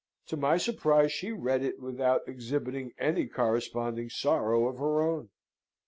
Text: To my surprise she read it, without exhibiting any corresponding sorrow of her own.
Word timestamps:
To 0.29 0.35
my 0.35 0.57
surprise 0.57 1.11
she 1.11 1.31
read 1.31 1.61
it, 1.61 1.79
without 1.79 2.27
exhibiting 2.27 2.91
any 2.97 3.27
corresponding 3.27 4.09
sorrow 4.09 4.65
of 4.67 4.79
her 4.79 4.99
own. 4.99 5.29